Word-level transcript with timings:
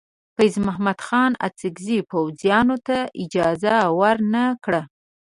فیض 0.35 0.55
محمد 0.65 0.99
خان 1.07 1.31
انګریزي 1.47 1.97
پوځیانو 2.11 2.77
ته 2.87 2.97
اجازه 3.23 3.75
ور 3.99 4.17
نه 4.33 4.43
کړه. 4.63 4.81